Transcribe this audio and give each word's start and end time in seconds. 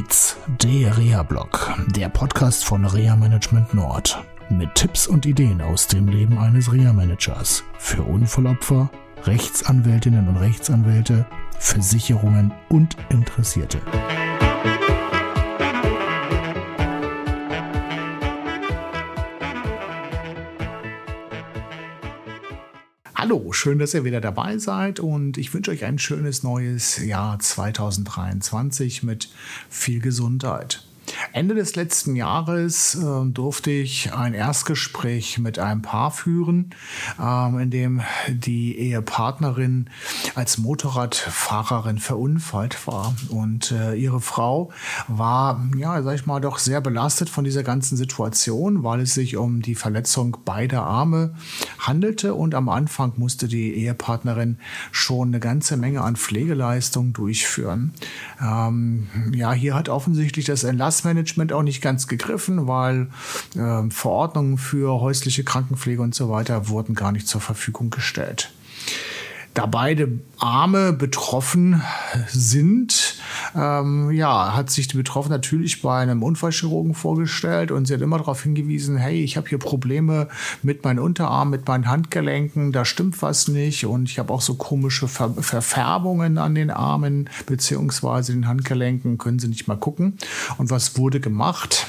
geht's? 0.00 0.36
Der 0.62 0.96
Reha-Blog, 0.96 1.74
der 1.94 2.08
Podcast 2.08 2.64
von 2.64 2.86
Reha 2.86 3.16
Management 3.16 3.74
Nord. 3.74 4.22
Mit 4.48 4.74
Tipps 4.74 5.06
und 5.06 5.26
Ideen 5.26 5.60
aus 5.60 5.88
dem 5.88 6.08
Leben 6.08 6.38
eines 6.38 6.72
Reha-Managers. 6.72 7.64
Für 7.78 8.02
Unfallopfer, 8.02 8.90
Rechtsanwältinnen 9.24 10.26
und 10.28 10.38
Rechtsanwälte, 10.38 11.26
Versicherungen 11.58 12.50
und 12.70 12.96
Interessierte. 13.10 13.78
Hallo, 23.22 23.52
schön, 23.52 23.78
dass 23.78 23.92
ihr 23.92 24.04
wieder 24.04 24.22
dabei 24.22 24.56
seid 24.56 24.98
und 24.98 25.36
ich 25.36 25.52
wünsche 25.52 25.72
euch 25.72 25.84
ein 25.84 25.98
schönes 25.98 26.42
neues 26.42 27.04
Jahr 27.04 27.38
2023 27.38 29.02
mit 29.02 29.28
viel 29.68 30.00
Gesundheit. 30.00 30.82
Ende 31.32 31.54
des 31.54 31.76
letzten 31.76 32.16
Jahres 32.16 32.96
äh, 32.96 33.26
durfte 33.30 33.70
ich 33.70 34.12
ein 34.12 34.34
Erstgespräch 34.34 35.38
mit 35.38 35.60
einem 35.60 35.80
Paar 35.82 36.10
führen, 36.10 36.70
ähm, 37.20 37.58
in 37.60 37.70
dem 37.70 38.02
die 38.28 38.76
Ehepartnerin 38.76 39.88
als 40.34 40.58
Motorradfahrerin 40.58 41.98
verunfallt 41.98 42.86
war. 42.88 43.14
Und 43.28 43.70
äh, 43.70 43.94
ihre 43.94 44.20
Frau 44.20 44.72
war, 45.06 45.64
ja, 45.76 46.02
sag 46.02 46.16
ich 46.16 46.26
mal, 46.26 46.40
doch 46.40 46.58
sehr 46.58 46.80
belastet 46.80 47.28
von 47.28 47.44
dieser 47.44 47.62
ganzen 47.62 47.96
Situation, 47.96 48.82
weil 48.82 49.00
es 49.00 49.14
sich 49.14 49.36
um 49.36 49.62
die 49.62 49.76
Verletzung 49.76 50.38
beider 50.44 50.82
Arme 50.82 51.34
handelte. 51.78 52.34
Und 52.34 52.56
am 52.56 52.68
Anfang 52.68 53.12
musste 53.16 53.46
die 53.46 53.74
Ehepartnerin 53.74 54.58
schon 54.90 55.28
eine 55.28 55.38
ganze 55.38 55.76
Menge 55.76 56.00
an 56.00 56.16
Pflegeleistungen 56.16 57.12
durchführen. 57.12 57.92
Ähm, 58.42 59.06
ja, 59.32 59.52
hier 59.52 59.74
hat 59.74 59.88
offensichtlich 59.88 60.46
das 60.46 60.64
Entlassmanagement 60.64 61.19
Management 61.20 61.52
auch 61.52 61.62
nicht 61.62 61.82
ganz 61.82 62.06
gegriffen, 62.06 62.66
weil 62.66 63.08
äh, 63.54 63.90
Verordnungen 63.90 64.56
für 64.56 65.00
häusliche 65.00 65.44
Krankenpflege 65.44 66.00
und 66.00 66.14
so 66.14 66.30
weiter 66.30 66.68
wurden 66.68 66.94
gar 66.94 67.12
nicht 67.12 67.28
zur 67.28 67.42
Verfügung 67.42 67.90
gestellt. 67.90 68.50
Da 69.52 69.66
beide 69.66 70.08
Arme 70.38 70.92
betroffen 70.92 71.82
sind, 72.28 73.09
ähm, 73.54 74.10
ja, 74.10 74.54
hat 74.54 74.70
sich 74.70 74.88
die 74.88 74.96
Betroffene 74.96 75.34
natürlich 75.34 75.82
bei 75.82 76.00
einem 76.00 76.22
Unfallchirurgen 76.22 76.94
vorgestellt 76.94 77.70
und 77.70 77.86
sie 77.86 77.94
hat 77.94 78.00
immer 78.00 78.18
darauf 78.18 78.42
hingewiesen, 78.42 78.96
hey, 78.96 79.22
ich 79.22 79.36
habe 79.36 79.48
hier 79.48 79.58
Probleme 79.58 80.28
mit 80.62 80.84
meinen 80.84 80.98
Unterarmen, 80.98 81.50
mit 81.50 81.66
meinen 81.66 81.88
Handgelenken, 81.88 82.72
da 82.72 82.84
stimmt 82.84 83.20
was 83.22 83.48
nicht 83.48 83.86
und 83.86 84.08
ich 84.08 84.18
habe 84.18 84.32
auch 84.32 84.40
so 84.40 84.54
komische 84.54 85.08
Ver 85.08 85.30
Verfärbungen 85.40 86.38
an 86.38 86.54
den 86.54 86.70
Armen 86.70 87.28
beziehungsweise 87.46 88.32
den 88.32 88.46
Handgelenken, 88.46 89.18
können 89.18 89.38
Sie 89.38 89.48
nicht 89.48 89.68
mal 89.68 89.76
gucken. 89.76 90.18
Und 90.58 90.70
was 90.70 90.96
wurde 90.96 91.20
gemacht? 91.20 91.86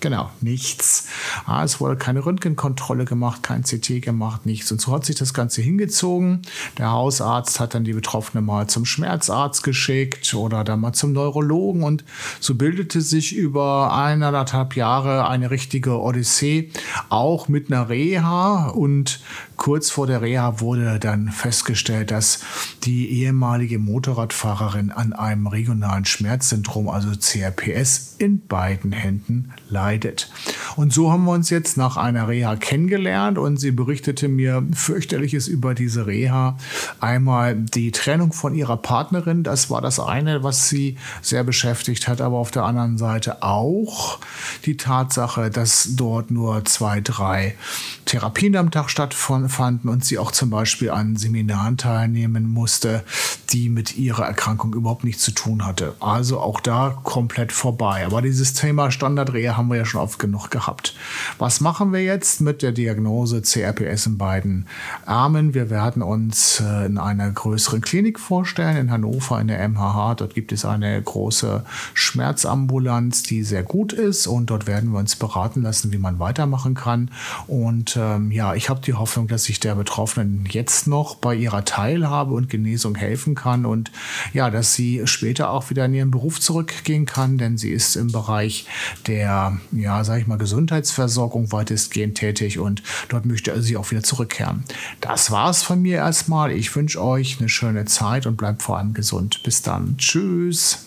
Genau, 0.00 0.30
nichts. 0.40 1.08
Ah, 1.46 1.64
es 1.64 1.80
wurde 1.80 1.96
keine 1.96 2.24
Röntgenkontrolle 2.24 3.04
gemacht, 3.04 3.42
kein 3.42 3.62
CT 3.62 4.02
gemacht, 4.02 4.46
nichts. 4.46 4.70
Und 4.72 4.80
so 4.80 4.92
hat 4.92 5.04
sich 5.04 5.16
das 5.16 5.34
Ganze 5.34 5.62
hingezogen. 5.62 6.42
Der 6.78 6.90
Hausarzt 6.90 7.60
hat 7.60 7.74
dann 7.74 7.84
die 7.84 7.92
Betroffene 7.92 8.42
mal 8.42 8.66
zum 8.68 8.84
Schmerzarzt 8.84 9.62
geschickt 9.62 10.34
oder 10.34 10.64
dann 10.64 10.80
mal 10.80 10.92
zum 10.92 11.12
Neurologen. 11.12 11.82
Und 11.82 12.04
so 12.40 12.54
bildete 12.54 13.00
sich 13.00 13.34
über 13.34 13.94
eineinhalb 13.94 14.76
Jahre 14.76 15.28
eine 15.28 15.50
richtige 15.50 16.00
Odyssee, 16.00 16.70
auch 17.08 17.48
mit 17.48 17.70
einer 17.70 17.88
Reha. 17.88 18.68
Und 18.68 19.20
kurz 19.60 19.90
vor 19.90 20.06
der 20.06 20.22
Reha 20.22 20.60
wurde 20.60 20.98
dann 20.98 21.28
festgestellt, 21.28 22.10
dass 22.10 22.40
die 22.82 23.10
ehemalige 23.10 23.78
Motorradfahrerin 23.78 24.90
an 24.90 25.12
einem 25.12 25.46
regionalen 25.46 26.06
Schmerzsyndrom, 26.06 26.88
also 26.88 27.10
CRPS, 27.10 28.16
in 28.16 28.46
beiden 28.46 28.92
Händen 28.92 29.52
leidet. 29.68 30.32
Und 30.76 30.94
so 30.94 31.12
haben 31.12 31.24
wir 31.24 31.32
uns 31.32 31.50
jetzt 31.50 31.76
nach 31.76 31.98
einer 31.98 32.26
Reha 32.26 32.56
kennengelernt 32.56 33.36
und 33.36 33.58
sie 33.58 33.70
berichtete 33.70 34.28
mir 34.28 34.66
fürchterliches 34.72 35.46
über 35.46 35.74
diese 35.74 36.06
Reha. 36.06 36.56
Einmal 36.98 37.54
die 37.54 37.92
Trennung 37.92 38.32
von 38.32 38.54
ihrer 38.54 38.78
Partnerin, 38.78 39.42
das 39.42 39.68
war 39.68 39.82
das 39.82 40.00
eine, 40.00 40.42
was 40.42 40.70
sie 40.70 40.96
sehr 41.20 41.44
beschäftigt 41.44 42.08
hat, 42.08 42.22
aber 42.22 42.38
auf 42.38 42.50
der 42.50 42.64
anderen 42.64 42.96
Seite 42.96 43.42
auch 43.42 44.20
die 44.64 44.78
Tatsache, 44.78 45.50
dass 45.50 45.96
dort 45.96 46.30
nur 46.30 46.64
zwei, 46.64 47.02
drei 47.02 47.56
Therapien 48.06 48.56
am 48.56 48.70
Tag 48.70 48.88
stattfanden 48.88 49.49
und 49.58 50.04
sie 50.04 50.18
auch 50.18 50.30
zum 50.32 50.50
Beispiel 50.50 50.90
an 50.90 51.16
Seminaren 51.16 51.76
teilnehmen 51.76 52.48
musste, 52.48 53.02
die 53.50 53.68
mit 53.68 53.96
ihrer 53.96 54.26
Erkrankung 54.26 54.74
überhaupt 54.74 55.04
nichts 55.04 55.22
zu 55.22 55.32
tun 55.32 55.66
hatte. 55.66 55.94
Also 56.00 56.40
auch 56.40 56.60
da 56.60 56.98
komplett 57.02 57.52
vorbei. 57.52 58.06
Aber 58.06 58.22
dieses 58.22 58.52
Thema 58.52 58.90
Standardreha 58.90 59.56
haben 59.56 59.68
wir 59.68 59.76
ja 59.76 59.84
schon 59.84 60.00
oft 60.00 60.18
genug 60.18 60.50
gehabt. 60.50 60.94
Was 61.38 61.60
machen 61.60 61.92
wir 61.92 62.02
jetzt 62.02 62.40
mit 62.40 62.62
der 62.62 62.72
Diagnose 62.72 63.42
CRPS 63.42 64.06
in 64.06 64.18
beiden 64.18 64.66
Armen? 65.04 65.54
Wir 65.54 65.70
werden 65.70 66.02
uns 66.02 66.60
äh, 66.60 66.86
in 66.86 66.98
einer 66.98 67.30
größeren 67.30 67.80
Klinik 67.80 68.20
vorstellen, 68.20 68.76
in 68.76 68.90
Hannover, 68.90 69.40
in 69.40 69.48
der 69.48 69.68
MHH. 69.68 70.14
Dort 70.16 70.34
gibt 70.34 70.52
es 70.52 70.64
eine 70.64 71.00
große 71.00 71.64
Schmerzambulanz, 71.94 73.22
die 73.22 73.42
sehr 73.42 73.62
gut 73.62 73.92
ist 73.92 74.26
und 74.26 74.46
dort 74.50 74.66
werden 74.66 74.92
wir 74.92 74.98
uns 74.98 75.16
beraten 75.16 75.62
lassen, 75.62 75.92
wie 75.92 75.98
man 75.98 76.18
weitermachen 76.18 76.74
kann. 76.74 77.10
Und 77.46 77.96
ähm, 78.00 78.30
ja, 78.30 78.54
ich 78.54 78.68
habe 78.70 78.80
die 78.80 78.94
Hoffnung, 78.94 79.26
dass 79.26 79.39
ich 79.48 79.60
der 79.60 79.74
Betroffenen 79.74 80.46
jetzt 80.50 80.86
noch 80.86 81.14
bei 81.16 81.34
ihrer 81.34 81.64
Teilhabe 81.64 82.34
und 82.34 82.50
Genesung 82.50 82.94
helfen 82.94 83.34
kann 83.34 83.64
und 83.64 83.90
ja, 84.32 84.50
dass 84.50 84.74
sie 84.74 85.02
später 85.04 85.50
auch 85.50 85.70
wieder 85.70 85.86
in 85.86 85.94
ihren 85.94 86.10
Beruf 86.10 86.40
zurückgehen 86.40 87.06
kann, 87.06 87.38
denn 87.38 87.58
sie 87.58 87.70
ist 87.70 87.96
im 87.96 88.12
Bereich 88.12 88.66
der 89.06 89.58
ja, 89.72 90.04
sage 90.04 90.20
ich 90.20 90.26
mal, 90.26 90.38
Gesundheitsversorgung 90.38 91.52
weitestgehend 91.52 92.16
tätig 92.16 92.58
und 92.58 92.82
dort 93.08 93.26
möchte 93.26 93.60
sie 93.62 93.76
auch 93.76 93.90
wieder 93.90 94.02
zurückkehren. 94.02 94.64
Das 95.00 95.30
war's 95.30 95.62
von 95.62 95.80
mir 95.80 95.96
erstmal. 95.96 96.52
Ich 96.52 96.74
wünsche 96.74 97.02
euch 97.02 97.38
eine 97.38 97.48
schöne 97.48 97.84
Zeit 97.84 98.26
und 98.26 98.36
bleibt 98.36 98.62
vor 98.62 98.78
allem 98.78 98.94
gesund. 98.94 99.42
Bis 99.42 99.62
dann. 99.62 99.96
Tschüss. 99.96 100.86